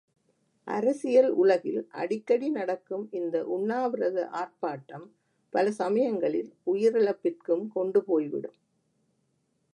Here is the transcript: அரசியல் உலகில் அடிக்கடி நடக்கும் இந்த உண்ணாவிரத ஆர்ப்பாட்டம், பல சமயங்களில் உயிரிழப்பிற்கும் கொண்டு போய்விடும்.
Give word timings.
அரசியல் 0.67 1.29
உலகில் 1.33 1.87
அடிக்கடி 1.91 2.49
நடக்கும் 2.49 3.05
இந்த 3.11 3.45
உண்ணாவிரத 3.47 4.27
ஆர்ப்பாட்டம், 4.33 5.05
பல 5.53 5.71
சமயங்களில் 5.71 6.51
உயிரிழப்பிற்கும் 6.65 7.65
கொண்டு 7.67 8.01
போய்விடும். 8.03 8.57